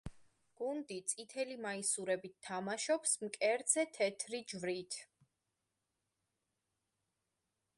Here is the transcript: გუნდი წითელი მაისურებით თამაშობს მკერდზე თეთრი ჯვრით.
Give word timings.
გუნდი 0.59 0.95
წითელი 1.11 1.57
მაისურებით 1.65 2.39
თამაშობს 2.47 3.13
მკერდზე 3.25 3.83
თეთრი 3.99 4.41
ჯვრით. 4.53 4.99